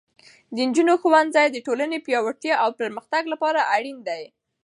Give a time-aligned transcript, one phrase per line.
[0.55, 4.23] د نجونو ښوونځی د ټولنې پیاوړتیا او پرمختګ لپاره اړین دی.